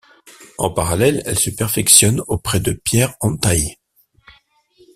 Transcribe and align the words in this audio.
En 0.57 0.71
parallèle, 0.71 1.21
elle 1.27 1.37
se 1.37 1.51
perfectionne 1.51 2.23
auprès 2.27 2.59
de 2.59 2.71
Pierre 2.73 3.13
Hantaï. 3.21 3.77